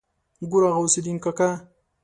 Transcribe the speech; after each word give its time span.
ګوره 0.51 0.69
غوث 0.75 0.95
الدين 0.99 1.17
کاکا. 1.23 1.49